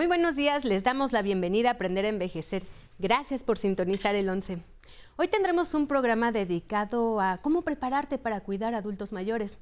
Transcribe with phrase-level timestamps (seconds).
[0.00, 2.62] Muy buenos días, les damos la bienvenida a Aprender a Envejecer.
[2.98, 4.56] Gracias por sintonizar el 11.
[5.18, 9.58] Hoy tendremos un programa dedicado a cómo prepararte para cuidar adultos mayores,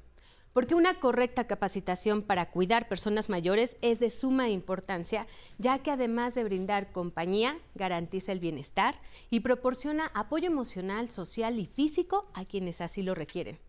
[0.53, 6.35] porque una correcta capacitación para cuidar personas mayores es de suma importancia, ya que además
[6.35, 8.95] de brindar compañía, garantiza el bienestar
[9.29, 13.59] y proporciona apoyo emocional, social y físico a quienes así lo requieren.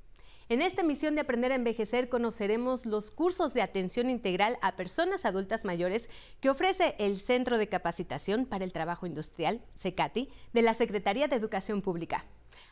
[0.50, 5.24] En esta emisión de Aprender a Envejecer conoceremos los cursos de atención integral a personas
[5.24, 6.10] adultas mayores
[6.40, 11.36] que ofrece el Centro de Capacitación para el Trabajo Industrial, CECATI, de la Secretaría de
[11.36, 12.24] Educación Pública.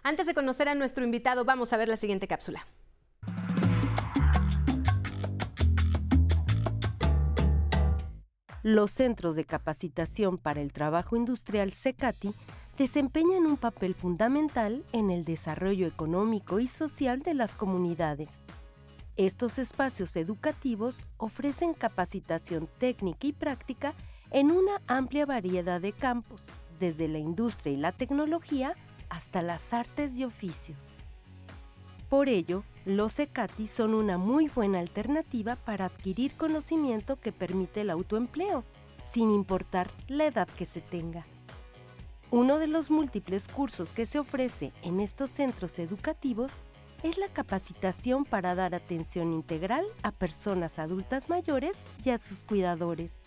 [0.02, 2.66] Antes de conocer a nuestro invitado, vamos a ver la siguiente cápsula.
[8.64, 12.34] Los Centros de Capacitación para el Trabajo Industrial, CECATI,
[12.78, 18.38] desempeñan un papel fundamental en el desarrollo económico y social de las comunidades.
[19.16, 23.94] Estos espacios educativos ofrecen capacitación técnica y práctica
[24.30, 26.46] en una amplia variedad de campos,
[26.78, 28.76] desde la industria y la tecnología
[29.08, 30.94] hasta las artes y oficios.
[32.08, 37.90] Por ello, los ECATI son una muy buena alternativa para adquirir conocimiento que permite el
[37.90, 38.62] autoempleo,
[39.10, 41.26] sin importar la edad que se tenga.
[42.30, 46.52] Uno de los múltiples cursos que se ofrece en estos centros educativos
[47.02, 51.72] es la capacitación para dar atención integral a personas adultas mayores
[52.04, 53.22] y a sus cuidadores.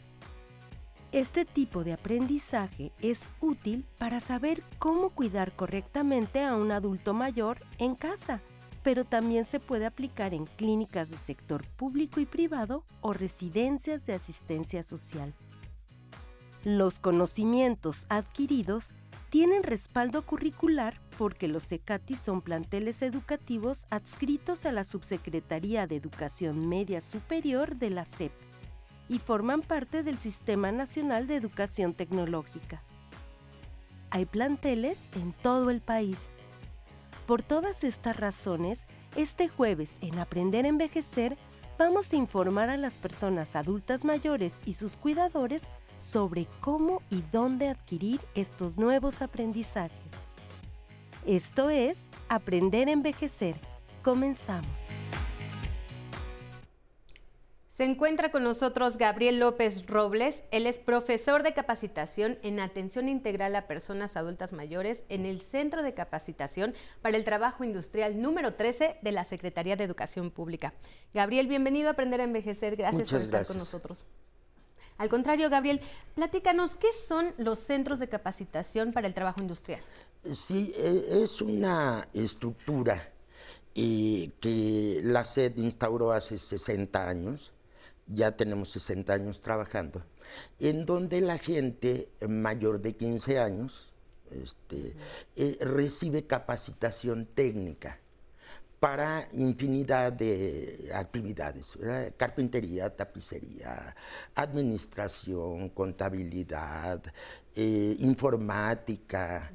[1.12, 7.58] Este tipo de aprendizaje es útil para saber cómo cuidar correctamente a un adulto mayor
[7.80, 8.40] en casa,
[8.84, 14.14] pero también se puede aplicar en clínicas de sector público y privado o residencias de
[14.14, 15.34] asistencia social.
[16.64, 18.94] Los conocimientos adquiridos
[19.32, 26.70] tienen respaldo curricular porque los ECATI son planteles educativos adscritos a la Subsecretaría de Educación
[26.70, 28.32] Media Superior de la SEP
[29.10, 32.84] y forman parte del Sistema Nacional de Educación Tecnológica.
[34.12, 36.30] Hay planteles en todo el país.
[37.26, 38.86] Por todas estas razones,
[39.16, 41.38] este jueves en Aprender a Envejecer
[41.80, 45.64] vamos a informar a las personas adultas mayores y sus cuidadores
[46.02, 50.00] sobre cómo y dónde adquirir estos nuevos aprendizajes.
[51.26, 53.56] Esto es Aprender a Envejecer.
[54.02, 54.90] Comenzamos.
[57.68, 60.44] Se encuentra con nosotros Gabriel López Robles.
[60.52, 65.82] Él es profesor de capacitación en atención integral a personas adultas mayores en el Centro
[65.82, 70.74] de Capacitación para el Trabajo Industrial número 13 de la Secretaría de Educación Pública.
[71.14, 72.76] Gabriel, bienvenido a Aprender a Envejecer.
[72.76, 74.06] Gracias por estar con nosotros.
[74.98, 75.82] Al contrario, Gabriel,
[76.16, 79.82] platícanos, ¿qué son los centros de capacitación para el trabajo industrial?
[80.34, 83.12] Sí, e, es una estructura
[83.74, 87.54] eh, que la SED instauró hace 60 años,
[88.06, 90.04] ya tenemos 60 años trabajando,
[90.60, 93.92] en donde la gente mayor de 15 años
[94.30, 94.96] este,
[95.36, 98.01] eh, recibe capacitación técnica
[98.82, 101.78] para infinidad de actividades,
[102.18, 103.96] carpintería, tapicería,
[104.34, 107.00] administración, contabilidad,
[107.56, 109.52] eh, informática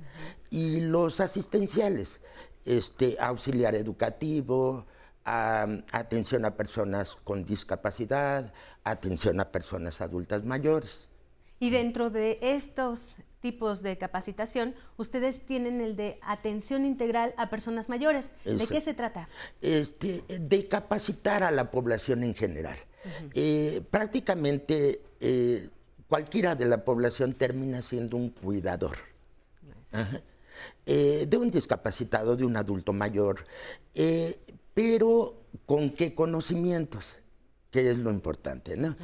[0.49, 2.21] y los asistenciales,
[2.65, 4.87] este, auxiliar educativo,
[5.25, 8.55] atención a personas con discapacidad,
[8.85, 11.09] atención a personas adultas mayores.
[11.59, 17.89] Y dentro de estos tipos de capacitación, ustedes tienen el de atención integral a personas
[17.89, 18.31] mayores.
[18.45, 19.29] ¿De qué se trata?
[19.61, 22.77] Este, de capacitar a la población en general.
[23.35, 25.69] Eh, prácticamente eh,
[26.09, 28.97] cualquiera de la población termina siendo un cuidador.
[30.87, 33.45] Eh, de un discapacitado, de un adulto mayor,
[34.75, 37.19] pero con qué conocimientos,
[37.71, 38.97] que es lo importante, ¿no?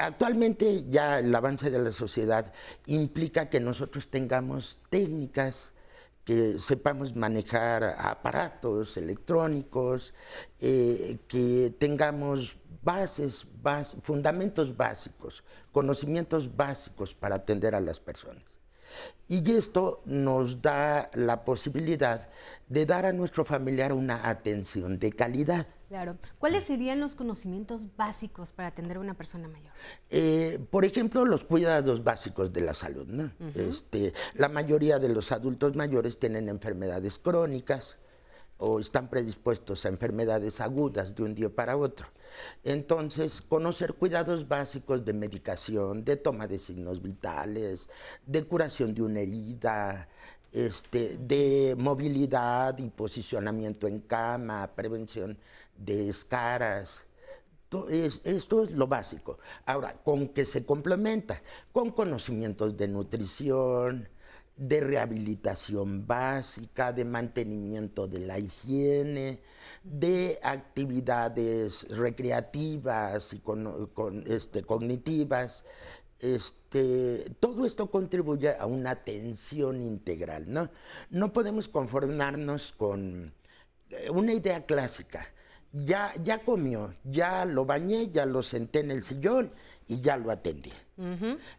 [0.00, 2.52] Actualmente ya el avance de la sociedad
[2.86, 5.72] implica que nosotros tengamos técnicas,
[6.24, 10.14] que sepamos manejar aparatos electrónicos,
[10.60, 13.46] eh, que tengamos bases,
[14.02, 18.49] fundamentos básicos, conocimientos básicos para atender a las personas.
[19.28, 22.28] Y esto nos da la posibilidad
[22.68, 25.66] de dar a nuestro familiar una atención de calidad.
[25.88, 26.18] Claro.
[26.38, 29.72] ¿Cuáles serían los conocimientos básicos para atender a una persona mayor?
[30.08, 33.08] Eh, por ejemplo, los cuidados básicos de la salud.
[33.56, 37.98] este, la mayoría de los adultos mayores tienen enfermedades crónicas
[38.60, 42.06] o están predispuestos a enfermedades agudas de un día para otro.
[42.62, 47.88] Entonces, conocer cuidados básicos de medicación, de toma de signos vitales,
[48.26, 50.08] de curación de una herida,
[50.52, 55.38] este, de movilidad y posicionamiento en cama, prevención
[55.76, 57.06] de escaras,
[57.88, 59.38] es, esto es lo básico.
[59.64, 61.40] Ahora, ¿con qué se complementa?
[61.72, 64.08] Con conocimientos de nutrición,
[64.60, 69.40] de rehabilitación básica, de mantenimiento de la higiene,
[69.82, 75.64] de actividades recreativas y con, este, cognitivas.
[76.18, 80.44] Este, todo esto contribuye a una atención integral.
[80.46, 80.70] ¿no?
[81.08, 83.32] no podemos conformarnos con
[83.88, 85.26] eh, una idea clásica.
[85.72, 89.52] Ya, ya comió, ya lo bañé, ya lo senté en el sillón
[89.90, 90.72] y ya lo atendí.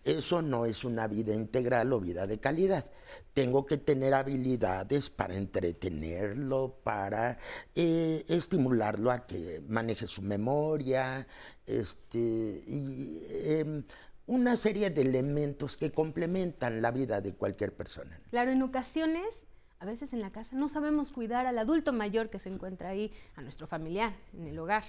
[0.05, 2.89] Eso no es una vida integral o vida de calidad.
[3.33, 7.37] Tengo que tener habilidades para entretenerlo, para
[7.75, 11.27] eh, estimularlo a que maneje su memoria,
[11.65, 13.83] este, y em,
[14.27, 18.17] una serie de elementos que complementan la vida de cualquier persona.
[18.29, 19.45] Claro, en ocasiones
[19.79, 23.11] a veces en la casa no sabemos cuidar al adulto mayor que se encuentra ahí,
[23.35, 24.83] a nuestro familiar, en el hogar.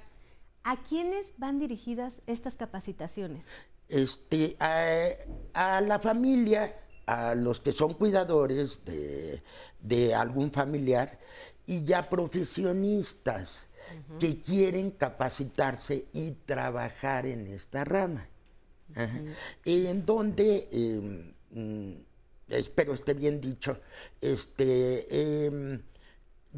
[0.64, 3.44] ¿A quiénes van dirigidas estas capacitaciones?
[3.88, 6.74] Este, a, la familia,
[7.06, 11.18] a los que son cuidadores de, algún familiar
[11.66, 13.68] y ya profesionistas
[14.20, 18.28] que quieren capacitarse y trabajar en esta rama.
[19.64, 22.04] En donde, em, mm,
[22.48, 23.80] espero esté bien dicho,
[24.20, 25.82] este, em,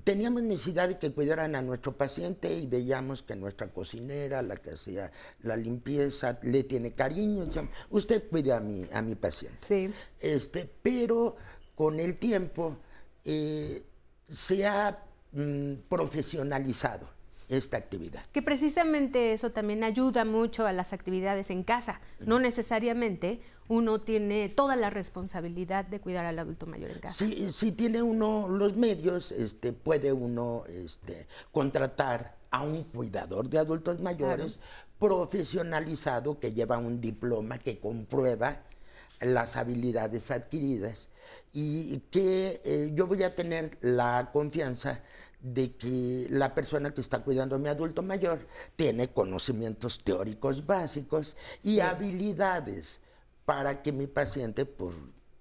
[0.03, 4.71] teníamos necesidad de que cuidaran a nuestro paciente y veíamos que nuestra cocinera, la que
[4.71, 5.13] hacía
[5.43, 7.47] la limpieza, le tiene cariño.
[7.91, 9.59] Usted cuide a mi, a mi paciente.
[9.65, 9.93] Sí.
[10.21, 11.37] Este, pero
[11.75, 12.79] con el tiempo
[13.25, 13.85] eh,
[14.29, 14.99] se ha
[15.33, 17.09] mm, profesionalizado
[17.49, 18.25] esta actividad.
[18.33, 22.01] Que precisamente eso también ayuda mucho a las actividades en casa.
[22.21, 27.27] No necesariamente uno tiene toda la responsabilidad de cuidar al adulto mayor en casa.
[27.53, 34.01] Si, tiene uno los medios, este, puede uno este, contratar a un cuidador de adultos
[34.01, 34.59] mayores
[34.99, 38.63] profesionalizado que lleva un diploma que comprueba
[39.21, 41.09] las habilidades adquiridas
[41.53, 45.03] y que eh, yo voy a tener la confianza
[45.41, 48.47] de que la persona que está cuidando a mi adulto mayor
[48.77, 53.01] tiene conocimientos teóricos básicos y habilidades
[53.45, 54.95] para que mi paciente pues,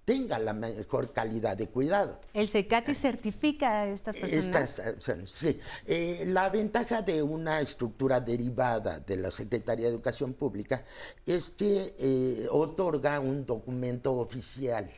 [0.05, 2.19] tenga la mejor calidad de cuidado.
[2.33, 4.81] ¿El CECATI certifica a estas personas?
[5.25, 5.59] sí.
[5.85, 10.83] Eh, la ventaja de una estructura derivada de la Secretaría de Educación Pública
[11.25, 14.89] es que eh, otorga un documento oficial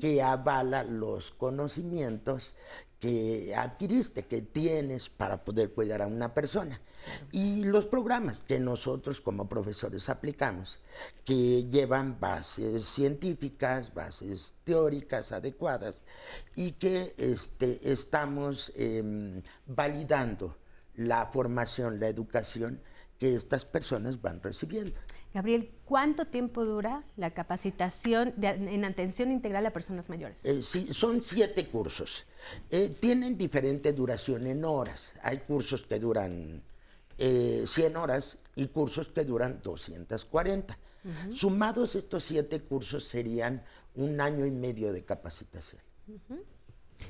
[0.00, 2.54] que avala los conocimientos
[3.00, 6.78] que adquiriste, que tienes para poder cuidar a una persona.
[7.32, 10.80] Y los programas que nosotros como profesores aplicamos,
[11.24, 16.02] que llevan bases científicas, bases teóricas adecuadas
[16.54, 20.56] y que este, estamos em, validando
[20.94, 22.82] la formación, la educación
[23.20, 24.98] que estas personas van recibiendo.
[25.34, 30.42] Gabriel, ¿cuánto tiempo dura la capacitación en atención integral a personas mayores?
[30.42, 32.24] Eh, sí, son siete cursos.
[32.70, 35.12] Eh, tienen diferente duración en horas.
[35.22, 36.62] Hay cursos que duran
[37.18, 40.78] 100 eh, horas y cursos que duran 240.
[41.32, 43.62] Sumados estos siete cursos serían
[43.94, 45.80] un año y medio de capacitación.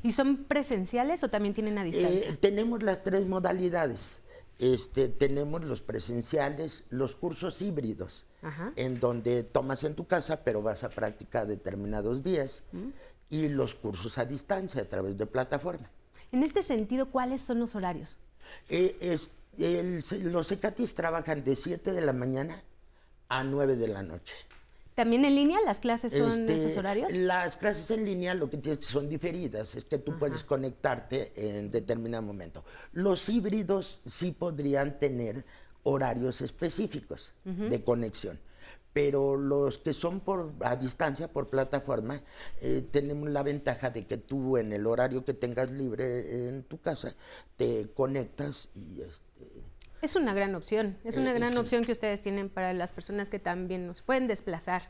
[0.02, 2.36] ¿Y son presenciales o también tienen a distancia?
[2.40, 4.19] tenemos las tres modalidades.
[4.60, 8.26] Este, tenemos los presenciales, los cursos híbridos,
[8.76, 12.88] en donde tomas en tu casa, pero vas a practicar determinados días, mm.
[13.30, 15.90] y los cursos a distancia a través de plataforma.
[16.30, 18.18] En este sentido, ¿cuáles son los horarios?
[18.68, 19.18] Eh,
[20.24, 22.62] los ECATIS trabajan de 7 de la mañana
[23.30, 24.34] a 9 de la noche.
[25.00, 27.10] ¿También en línea las clases son de esos este, horarios?
[27.14, 31.70] Las clases en línea lo que tienes son diferidas, es que tú puedes conectarte en
[31.70, 32.66] determinado momento.
[32.92, 35.42] Los híbridos sí podrían tener
[35.84, 38.38] horarios específicos de conexión,
[38.92, 42.20] pero los que son por a distancia, por plataforma,
[42.60, 46.78] eh, tenemos la ventaja de que tú en el horario que tengas libre en tu
[46.78, 47.14] casa
[47.56, 49.00] te conectas y...
[49.00, 49.29] Este,
[50.02, 53.30] es una gran opción, es una eh, gran opción que ustedes tienen para las personas
[53.30, 54.88] que también nos pueden desplazar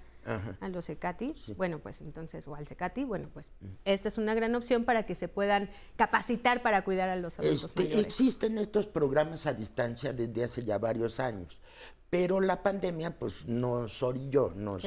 [0.61, 1.35] a los CECATI.
[1.57, 3.53] Bueno, pues entonces, o al CECATI, bueno, pues
[3.85, 7.65] esta es una gran opción para que se puedan capacitar para cuidar a los adultos
[7.65, 8.05] este, mayores.
[8.05, 11.59] Existen estos programas a distancia desde hace ya varios años,
[12.11, 14.83] pero la pandemia pues nos orilló, nos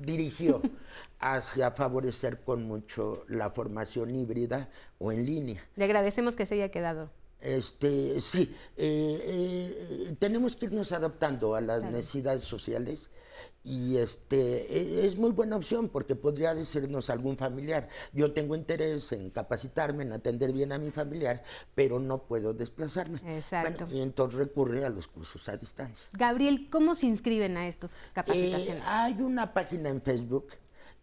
[0.00, 0.62] dirigió
[1.18, 5.64] hacia favorecer con mucho la formación híbrida o en línea.
[5.74, 7.10] Le agradecemos que se haya quedado
[7.46, 13.08] Este, sí, eh, eh, tenemos que irnos adaptando a las necesidades sociales
[13.62, 19.12] y este e, es muy buena opción porque podría decirnos algún familiar, yo tengo interés
[19.12, 21.44] en capacitarme, en atender bien a mi familiar,
[21.76, 23.20] pero no puedo desplazarme.
[23.36, 23.86] Exacto.
[23.92, 26.04] y entonces recurre a los cursos a distancia.
[26.14, 28.82] Gabriel, ¿cómo se inscriben a estos capacitaciones?
[28.82, 30.48] Eh, hay una página en Facebook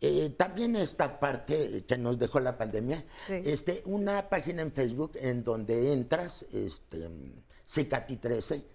[0.06, 5.46] eh, también esta parte que nos dejó la pandemia, este, una página en Facebook en
[5.46, 7.10] donde entras, este,
[7.66, 8.66] CICATI 13,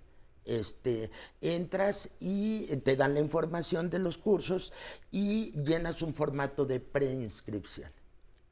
[0.47, 1.11] este,
[1.43, 4.73] entras y te dan la información de los cursos
[5.11, 7.93] y llenas un formato de preinscripción.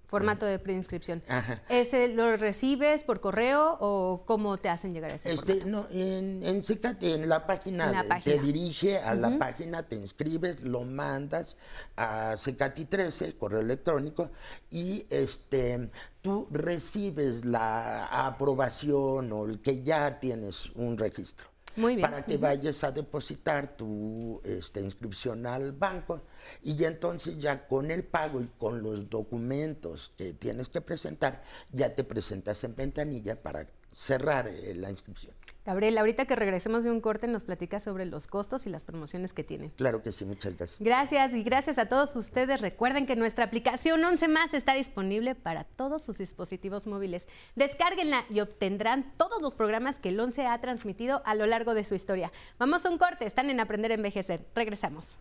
[0.07, 1.23] Formato de preinscripción.
[1.69, 6.43] ¿Ese lo recibes por correo o cómo te hacen llegar a ese este, No, en,
[6.43, 6.63] en,
[7.01, 11.57] en la página, te dirige a la página, te inscribes, lo mandas
[11.97, 14.31] a Secati 13, correo electrónico,
[14.71, 15.91] y este
[16.23, 21.56] tú recibes la aprobación o el que ya tienes un registro.
[22.01, 26.23] Para que vayas a depositar tu este, inscripción al banco.
[26.63, 31.43] Y entonces ya con el pago y con los documentos que tienes que presentar,
[31.73, 35.35] ya te presentas en ventanilla para cerrar eh, la inscripción.
[35.67, 39.33] Gabriel, ahorita que regresemos de un corte nos platica sobre los costos y las promociones
[39.33, 39.71] que tienen.
[39.71, 40.81] Claro que sí, muchas gracias.
[40.81, 42.61] Gracias y gracias a todos ustedes.
[42.61, 47.27] Recuerden que nuestra aplicación 11 más está disponible para todos sus dispositivos móviles.
[47.57, 51.85] Descárguenla y obtendrán todos los programas que el 11 ha transmitido a lo largo de
[51.85, 52.31] su historia.
[52.61, 54.47] Vamos a un corte, están en Aprender a Envejecer.
[54.55, 55.19] Regresamos.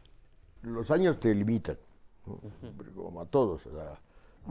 [0.62, 1.80] Los años te limitan,
[2.94, 3.68] como a todos.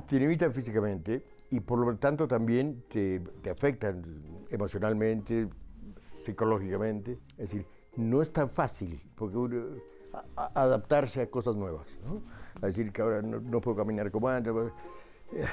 [0.08, 4.02] te limitan físicamente y por lo tanto también te, te afectan
[4.50, 5.48] emocionalmente,
[6.14, 7.18] psicológicamente.
[7.32, 7.66] Es decir,
[7.96, 9.82] no es tan fácil porque
[10.36, 11.86] adaptarse a cosas nuevas.
[12.04, 12.22] ¿no?
[12.62, 14.52] A decir que ahora no, puedo caminar como antes.
[14.52, 14.72] Pues,
[15.32, 15.46] eh,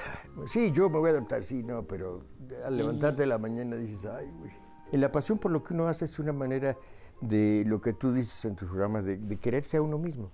[0.45, 2.23] sí, yo me voy a adaptar, sí, no, pero
[2.65, 4.51] al levantarte de la mañana dices, ay, güey.
[4.91, 6.77] La pasión por lo que uno hace es una manera
[7.21, 10.31] de lo que tú dices en tus programas, de, quererse a uno mismo.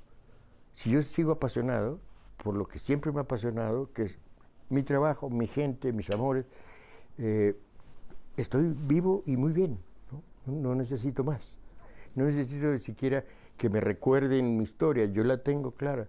[0.73, 1.99] Si yo sigo apasionado
[2.43, 4.17] por lo que siempre me ha apasionado, que es
[4.69, 6.45] mi trabajo, mi gente, mis amores,
[7.17, 7.59] eh,
[8.35, 9.79] estoy vivo y muy bien.
[10.47, 11.57] No necesito más.
[12.15, 13.23] No necesito ni siquiera
[13.57, 16.07] que me recuerden mi historia, yo la tengo clara.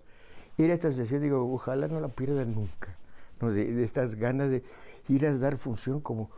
[0.56, 2.96] Era esta sensación, digo, ojalá no la pierda nunca,
[3.40, 4.62] de, estas ganas de
[5.08, 6.30] ir a dar función como,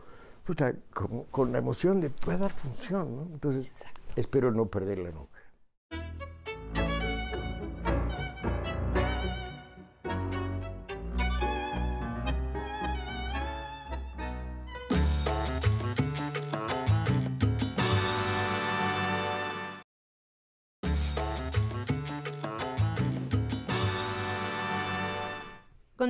[0.93, 3.29] como con la emoción de puede dar función.
[3.33, 3.67] Entonces,
[4.15, 5.39] espero no perderla nunca.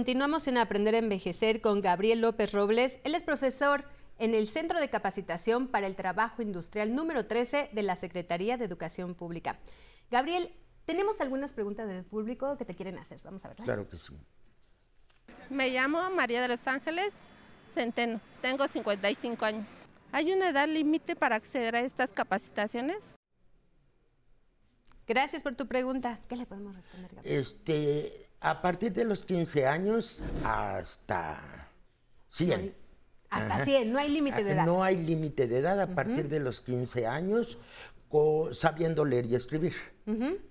[0.01, 2.98] Continuamos en Aprender a Envejecer con Gabriel López Robles.
[3.03, 3.86] Él es profesor
[4.17, 8.65] en el Centro de Capacitación para el Trabajo Industrial número 13 de la Secretaría de
[8.65, 9.60] Educación Pública.
[10.10, 10.55] Gabriel,
[10.88, 13.22] tenemos algunas preguntas del público que te quieren hacer.
[13.24, 13.63] Vamos a verlas.
[13.63, 14.17] Claro que sí.
[15.51, 17.27] Me llamo María de los Ángeles
[17.70, 18.20] Centeno.
[18.41, 19.67] Tengo 55 años.
[20.12, 22.98] ¿Hay una edad límite para acceder a estas capacitaciones?
[25.08, 26.20] Gracias por tu pregunta.
[26.27, 27.39] ¿Qué le podemos responder, Gabriel?
[27.39, 31.69] Este, a partir de los 15 años hasta
[32.29, 32.75] 100.
[33.29, 34.65] hasta 100, no hay límite de edad.
[34.65, 37.57] No hay límite de edad a partir de los 15 años
[38.51, 39.74] sabiendo leer y escribir.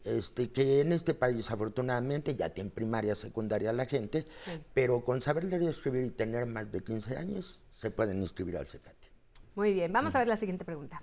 [0.05, 4.27] este, que en este país afortunadamente ya tiene primaria, secundaria la gente,
[4.73, 8.57] pero con saber leer y escribir y tener más de 15 años se pueden inscribir
[8.57, 9.11] al CECATE.
[9.57, 11.03] Muy bien, vamos a ver la siguiente pregunta.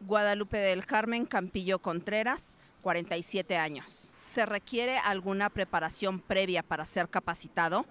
[0.00, 4.10] Guadalupe del Carmen Campillo Contreras, 47 años.
[4.16, 7.86] ¿Se requiere alguna preparación previa para ser capacitado?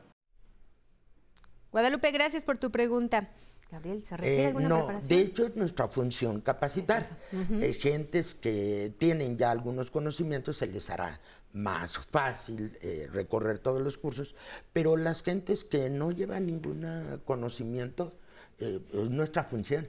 [1.72, 3.30] Guadalupe, gracias por tu pregunta.
[3.70, 7.06] Gabriel, ¿se requiere eh, alguna no, De hecho, es nuestra función capacitar.
[7.34, 11.20] Uh gentes que tienen ya algunos conocimientos se les hará
[11.52, 14.36] más fácil eh, recorrer todos los cursos,
[14.72, 16.86] pero las gentes que no llevan ningún
[17.26, 18.14] conocimiento,
[18.58, 19.88] es nuestra función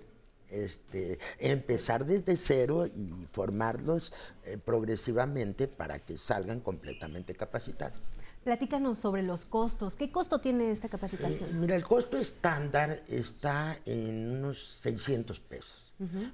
[0.51, 4.13] este, empezar desde cero y formarlos
[4.45, 7.99] eh, progresivamente para que salgan completamente capacitados.
[8.45, 9.97] Platícanos sobre los costos.
[9.97, 11.51] ¿Qué costo tiene esta capacitación?
[11.51, 15.93] Eh, mira, el costo estándar está en unos 600 pesos.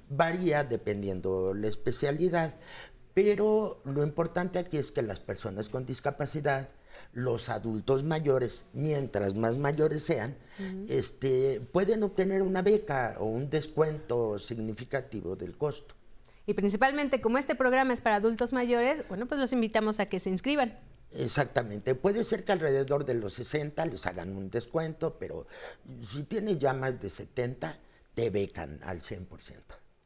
[0.09, 2.53] Varía dependiendo la especialidad,
[3.15, 6.69] pero lo importante aquí es que las personas con discapacidad
[7.13, 10.35] los adultos mayores, mientras más mayores sean,
[10.87, 15.95] este, pueden obtener una beca o un descuento significativo del costo.
[16.45, 20.19] Y principalmente como este programa es para adultos mayores, bueno, pues los invitamos a que
[20.19, 20.77] se inscriban.
[21.11, 25.47] Exactamente, puede ser que alrededor de los 60 les hagan un descuento, pero
[26.01, 27.79] si tiene ya más de 70,
[28.13, 29.27] te becan al 100%.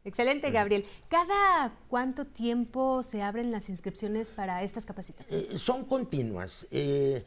[0.06, 0.86] Excelente, Gabriel.
[1.10, 5.52] ¿Cada cuánto tiempo se abren las inscripciones para estas capacitaciones?
[5.52, 6.68] Eh, son continuas.
[6.72, 7.24] Eh,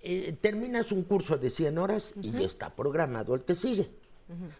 [0.00, 3.90] eh, terminas un curso de 100 horas y ya está programado el que sigue.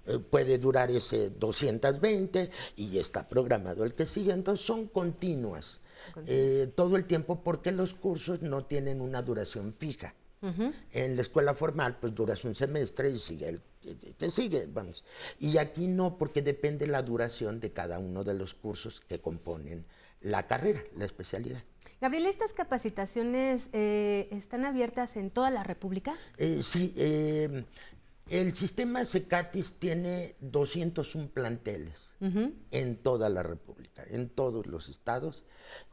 [0.06, 4.32] Eh, puede durar ese 220 y ya está programado el que sigue.
[4.32, 5.80] Entonces son continuas
[6.26, 10.14] eh, todo el tiempo porque los cursos no tienen una duración fija.
[10.92, 13.62] En la escuela formal, pues duras un semestre y sigue el
[14.18, 15.04] que sigue, vamos.
[15.38, 19.86] Y aquí no, porque depende la duración de cada uno de los cursos que componen
[20.20, 21.62] la carrera, la especialidad.
[22.00, 26.14] Gabriel, ¿estas capacitaciones eh, están abiertas en toda la República?
[26.36, 27.64] Eh, sí, eh,
[28.28, 32.12] el sistema Secatis tiene 201 planteles
[32.70, 35.44] en toda la República, en todos los estados.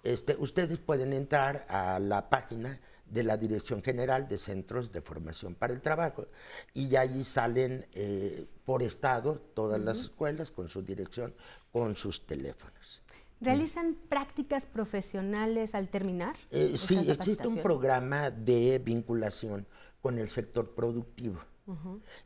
[0.03, 5.55] Este, ustedes pueden entrar a la página de la Dirección General de Centros de Formación
[5.55, 6.27] para el Trabajo
[6.73, 11.33] y ya allí salen eh, por estado todas las escuelas con su dirección,
[11.71, 13.01] con sus teléfonos.
[13.41, 16.35] ¿Realizan prácticas profesionales al terminar?
[16.49, 19.67] Eh, sí, existe un programa de vinculación
[20.01, 21.39] con el sector productivo.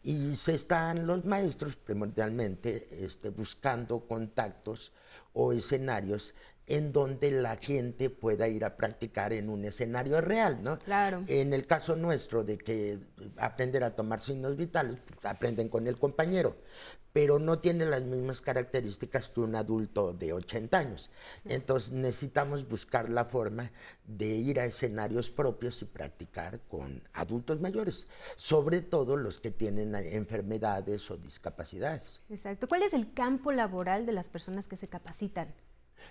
[0.04, 4.92] Y se están los maestros primordialmente este, buscando contactos
[5.32, 6.36] o escenarios
[6.70, 10.78] en donde la gente pueda ir a practicar en un escenario real, ¿no?
[10.80, 11.24] Claro.
[11.28, 13.00] En el caso nuestro de que
[13.38, 16.56] aprender a tomar signos vitales, pues, aprenden con el compañero,
[17.12, 21.10] pero no tiene las mismas características que un adulto de 80 años.
[21.44, 23.72] Entonces necesitamos buscar la forma
[24.06, 29.96] de ir a escenarios propios y practicar con adultos mayores, sobre todo los que tienen
[29.96, 32.22] enfermedades o discapacidades.
[32.30, 32.68] Exacto.
[32.68, 35.52] ¿Cuál es el campo laboral de las personas que se capacitan?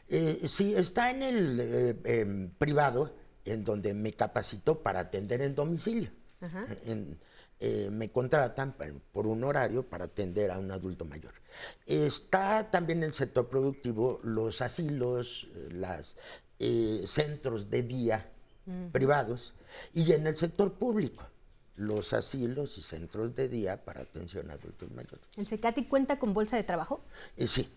[0.09, 5.55] Eh, sí, está en el eh, em, privado, en donde me capacito para atender en
[5.55, 6.11] domicilio.
[6.41, 6.67] Ajá.
[6.85, 7.19] En-
[7.61, 8.77] eh, me contratan
[9.11, 11.35] por un horario para atender a un adulto mayor.
[11.87, 16.15] Está también en el sector productivo los asilos, los
[17.07, 18.31] centros de día
[18.93, 19.55] privados
[19.95, 21.25] y en el sector público
[21.77, 25.25] los asilos y centros de día para atención a adultos mayores.
[25.37, 27.01] ¿El CECATI cuenta con bolsa de trabajo?
[27.37, 27.69] Eh, sí,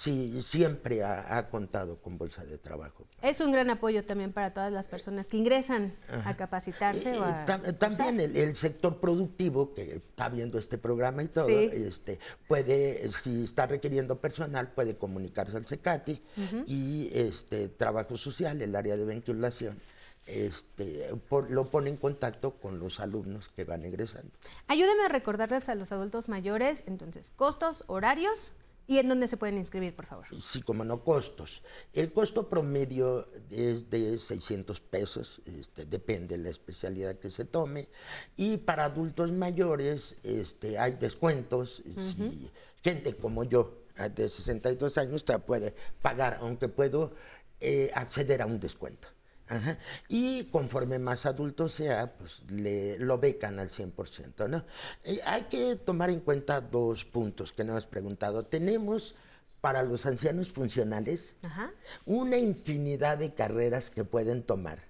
[0.00, 3.06] sí, siempre ha, ha contado con bolsa de trabajo.
[3.22, 5.94] Es un gran apoyo también para todas las personas que ingresan
[6.26, 10.76] a capacitarse Eh, o a tam- también el, el sector productivo que está viendo este
[10.76, 11.70] programa y todo, Sí.
[11.72, 16.22] este, puede, si está requiriendo personal, puede comunicarse al CECATI
[16.66, 19.80] y este, Trabajo Social, el área de vinculación,
[20.26, 24.30] este, por- lo pone en contacto con los alumnos que van egresando.
[24.66, 28.52] Ayúdeme a recordarles a los adultos mayores, entonces, costos, horarios
[28.86, 30.26] y en dónde se pueden inscribir, por favor.
[30.40, 31.62] Sí, como no, costos.
[31.92, 37.88] El costo promedio es de 600 pesos, este, depende de la especialidad que se tome.
[38.36, 41.82] Y para adultos mayores este, hay descuentos.
[41.96, 42.50] Si
[42.82, 47.12] gente como yo, ah, de 62 años, te puede pagar, aunque puedo
[47.60, 49.08] eh, acceder a un descuento.
[49.48, 49.78] Ajá.
[50.08, 54.64] Y conforme más adulto sea, pues le, lo becan al 100%, ¿no?
[55.04, 58.44] Eh, hay que tomar en cuenta dos puntos que nos has preguntado.
[58.44, 59.14] Tenemos
[59.60, 61.72] para los ancianos funcionales Ajá.
[62.04, 64.80] una infinidad de carreras que pueden tomar.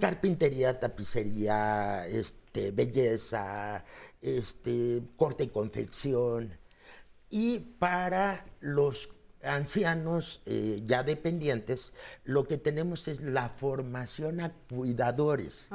[0.00, 3.84] Carpintería, tapicería, este, belleza,
[4.20, 6.56] este, corte y confección.
[7.30, 9.08] Y para los
[9.42, 11.92] ancianos eh, ya dependientes,
[12.24, 15.68] lo que tenemos es la formación a cuidadores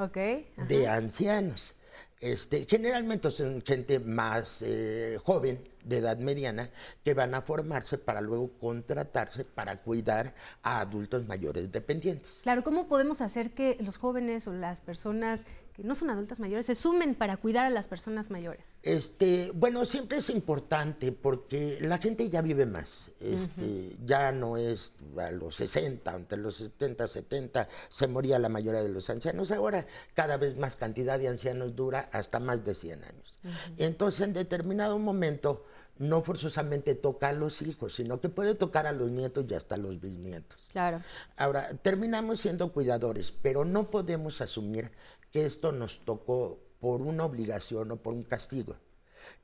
[0.67, 1.73] de ancianos.
[2.19, 6.69] Este, generalmente son gente más eh, joven, de edad mediana,
[7.03, 12.39] que van a formarse para luego contratarse para cuidar a adultos mayores dependientes.
[12.41, 15.43] Claro, ¿cómo podemos hacer que los jóvenes o las personas
[15.73, 18.77] que no son adultas mayores se sumen para cuidar a las personas mayores?
[18.83, 23.09] Este, bueno, siempre es importante porque la gente ya vive más.
[23.19, 28.83] Este, Ya no es a los 60, entre los 70, 70 se moría la mayoría
[28.83, 29.51] de los ancianos.
[29.51, 33.39] Ahora cada vez más cantidad de ancianos dura hasta más de 100 años.
[33.77, 35.65] Entonces, en determinado momento,
[36.03, 39.75] no forzosamente toca a los hijos, sino que puede tocar a los nietos y hasta
[39.75, 40.61] a los bisnietos.
[40.71, 41.01] Claro.
[41.37, 44.91] Ahora, terminamos siendo cuidadores, pero no podemos asumir
[45.31, 48.75] que esto nos tocó por una obligación o por un castigo.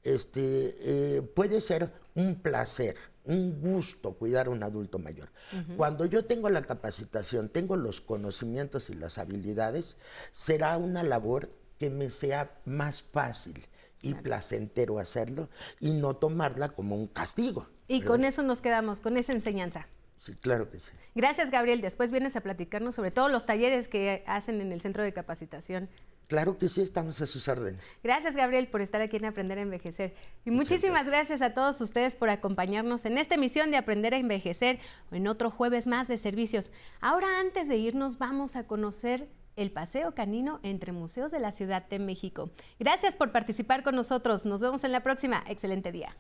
[0.04, 5.30] Este, eh, puede ser un placer, un gusto cuidar a un adulto mayor.
[5.78, 9.98] Cuando yo tengo la capacitación, tengo los conocimientos y las habilidades,
[10.34, 13.68] será una labor que me sea más fácil
[14.02, 17.68] y placentero hacerlo y no tomarla como un castigo.
[17.88, 19.88] Y con eso nos quedamos, con esa enseñanza.
[20.20, 20.92] Sí, claro que sí.
[21.16, 21.80] Gracias, Gabriel.
[21.80, 25.90] Después vienes a platicarnos sobre todos los talleres que hacen en el centro de capacitación.
[26.28, 27.84] Claro que sí, estamos a sus órdenes.
[28.04, 30.14] Gracias, Gabriel, por estar aquí en Aprender a Envejecer.
[30.46, 31.42] Y muchísimas gracias.
[31.42, 35.50] a todos ustedes por acompañarnos en esta emisión de Aprender a Envejecer o en otro
[35.50, 36.70] jueves más de servicios.
[37.00, 39.30] Ahora, antes de irnos, vamos a conocer
[39.60, 42.50] el paseo canino entre museos de la Ciudad de México.
[42.80, 44.46] Gracias por participar con nosotros.
[44.46, 45.44] Nos vemos en la próxima.
[45.48, 46.16] Excelente día.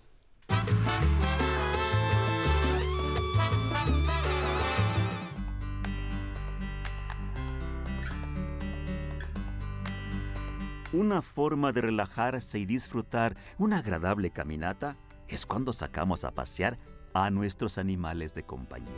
[10.92, 14.98] Una forma de relajarse y disfrutar una agradable caminata
[15.30, 16.78] es cuando sacamos a pasear
[17.14, 18.90] a nuestros animales de compañía.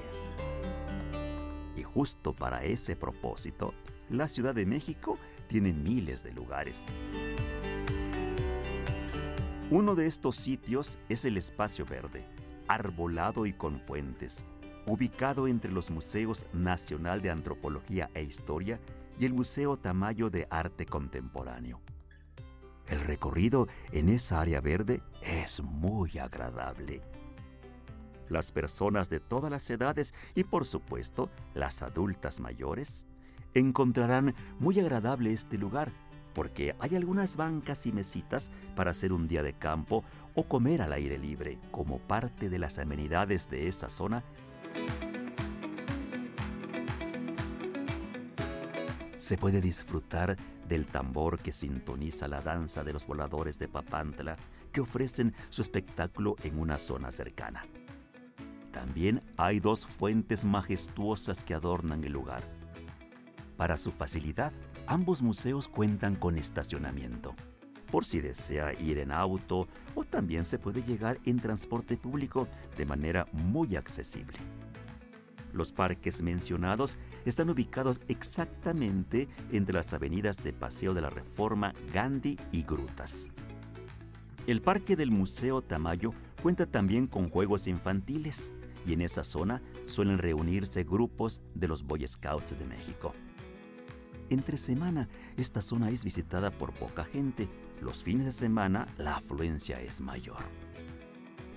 [1.75, 3.73] Y justo para ese propósito,
[4.11, 6.93] la Ciudad de México tiene miles de lugares.
[9.69, 12.25] Uno de estos sitios es el Espacio Verde,
[12.67, 14.45] arbolado y con fuentes,
[14.85, 18.81] ubicado entre los Museos Nacional de Antropología e Historia
[19.17, 21.79] y el Museo Tamayo de Arte Contemporáneo.
[22.87, 27.01] El recorrido en esa área verde es muy agradable.
[28.27, 33.07] Las personas de todas las edades y por supuesto las adultas mayores
[33.53, 35.91] encontrarán muy agradable este lugar
[36.33, 40.93] porque hay algunas bancas y mesitas para hacer un día de campo o comer al
[40.93, 44.23] aire libre como parte de las amenidades de esa zona
[49.21, 50.35] se puede disfrutar
[50.67, 54.35] del tambor que sintoniza la danza de los voladores de Papantla
[54.71, 57.63] que ofrecen su espectáculo en una zona cercana.
[58.71, 62.60] También hay dos fuentes majestuosas que adornan el lugar.
[63.61, 64.51] Para su facilidad,
[64.87, 67.35] ambos museos cuentan con estacionamiento,
[67.91, 72.87] por si desea ir en auto o también se puede llegar en transporte público de
[72.87, 74.39] manera muy accesible.
[75.53, 82.39] Los parques mencionados están ubicados exactamente entre las avenidas de Paseo de la Reforma, Gandhi
[82.51, 83.29] y Grutas.
[84.47, 88.53] El parque del Museo Tamayo cuenta también con juegos infantiles
[88.87, 93.13] y en esa zona suelen reunirse grupos de los Boy Scouts de México.
[94.31, 97.49] Entre semana, esta zona es visitada por poca gente.
[97.81, 100.37] Los fines de semana, la afluencia es mayor.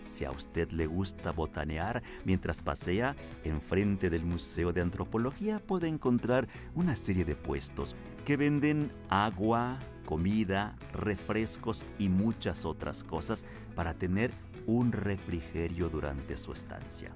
[0.00, 6.48] Si a usted le gusta botanear mientras pasea, enfrente del Museo de Antropología puede encontrar
[6.74, 13.44] una serie de puestos que venden agua, comida, refrescos y muchas otras cosas
[13.76, 14.32] para tener
[14.66, 17.12] un refrigerio durante su estancia.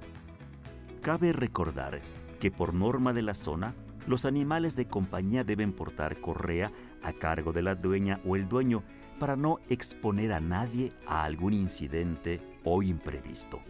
[1.02, 2.00] Cabe recordar
[2.38, 3.74] que por norma de la zona,
[4.08, 8.82] los animales de compañía deben portar correa a cargo de la dueña o el dueño
[9.18, 13.60] para no exponer a nadie a algún incidente o imprevisto.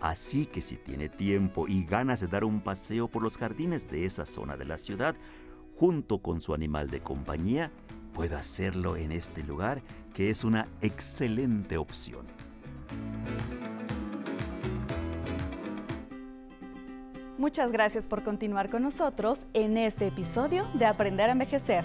[0.00, 4.04] Así que si tiene tiempo y ganas de dar un paseo por los jardines de
[4.04, 5.16] esa zona de la ciudad,
[5.76, 7.70] junto con su animal de compañía,
[8.12, 12.26] puede hacerlo en este lugar que es una excelente opción.
[17.42, 21.82] Muchas gracias por continuar con nosotros en este episodio de Aprender a Envejecer.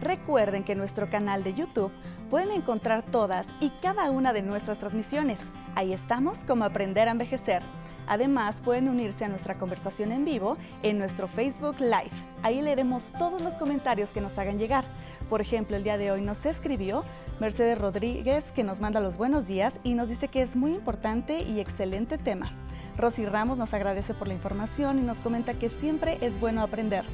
[0.00, 1.90] Recuerden que en nuestro canal de YouTube
[2.30, 5.40] pueden encontrar todas y cada una de nuestras transmisiones.
[5.74, 7.60] Ahí estamos como Aprender a Envejecer.
[8.06, 12.12] Además, pueden unirse a nuestra conversación en vivo en nuestro Facebook Live.
[12.44, 14.84] Ahí leeremos todos los comentarios que nos hagan llegar.
[15.28, 17.02] Por ejemplo, el día de hoy nos escribió
[17.40, 21.42] Mercedes Rodríguez, que nos manda los buenos días y nos dice que es muy importante
[21.42, 22.52] y excelente tema.
[23.00, 27.04] Rosy Ramos nos agradece por la información y nos comenta que siempre es bueno aprender.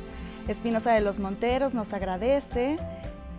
[0.48, 2.76] Espinosa de los Monteros nos agradece.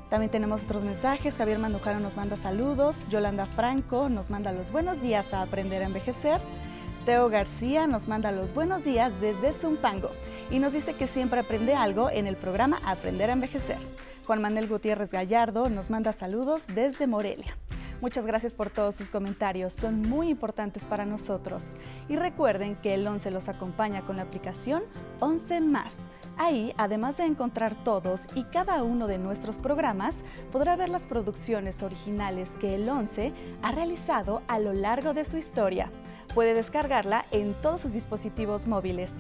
[0.10, 1.36] También tenemos otros mensajes.
[1.36, 3.06] Javier Mandujano nos manda saludos.
[3.10, 6.40] Yolanda Franco nos manda los buenos días a Aprender a Envejecer.
[7.06, 10.12] Teo García nos manda los buenos días desde Zumpango
[10.52, 13.78] y nos dice que siempre aprende algo en el programa Aprender a Envejecer.
[14.26, 17.56] Juan Manuel Gutiérrez Gallardo nos manda saludos desde Morelia.
[18.00, 21.74] Muchas gracias por todos sus comentarios, son muy importantes para nosotros.
[22.08, 24.84] Y recuerden que el 11 los acompaña con la aplicación
[25.20, 25.96] 11 más.
[26.38, 30.18] Ahí, además de encontrar todos y cada uno de nuestros programas,
[30.52, 33.34] podrá ver las producciones originales que el 11
[33.64, 35.92] ha realizado a lo largo de su historia.
[36.36, 39.12] Puede descargarla en todos sus dispositivos móviles.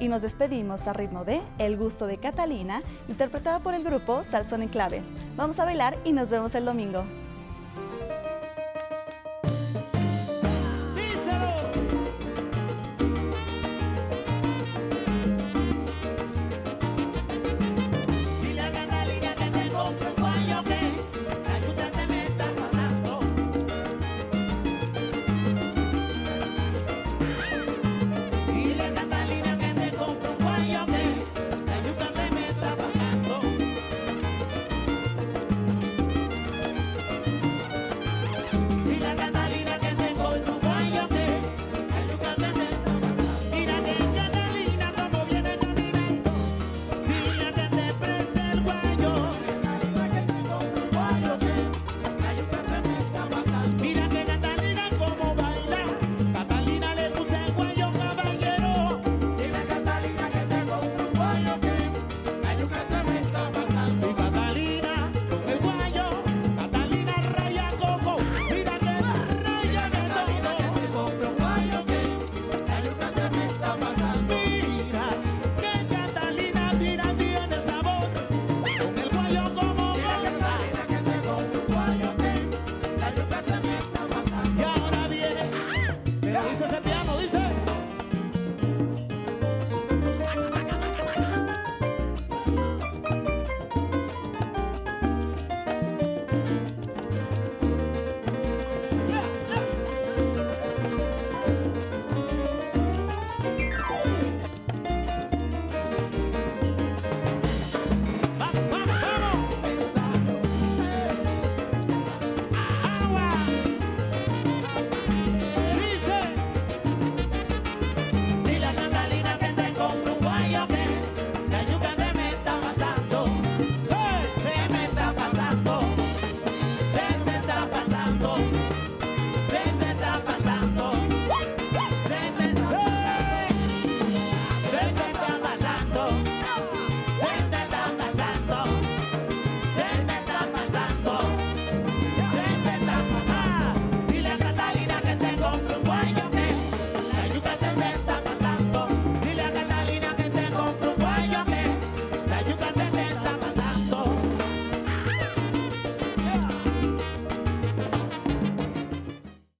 [0.00, 4.62] Y nos despedimos a ritmo de El gusto de Catalina, interpretada por el grupo Salsón
[4.62, 5.02] en Clave.
[5.36, 7.04] Vamos a bailar y nos vemos el domingo.